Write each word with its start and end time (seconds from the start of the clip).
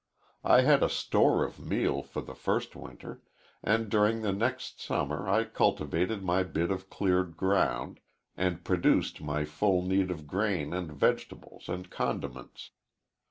I 0.43 0.61
had 0.61 0.81
a 0.81 0.89
store 0.89 1.43
of 1.45 1.59
meal 1.59 2.01
for 2.01 2.23
the 2.23 2.33
first 2.33 2.75
winter, 2.75 3.21
and 3.63 3.87
during 3.87 4.23
the 4.23 4.31
next 4.31 4.81
summer 4.81 5.29
I 5.29 5.43
cultivated 5.43 6.23
my 6.23 6.41
bit 6.41 6.71
of 6.71 6.89
cleared 6.89 7.37
ground, 7.37 7.99
and 8.35 8.63
produced 8.63 9.21
my 9.21 9.45
full 9.45 9.83
need 9.83 10.09
of 10.09 10.25
grain 10.25 10.73
and 10.73 10.91
vegetables 10.91 11.69
and 11.69 11.87
condiments. 11.91 12.71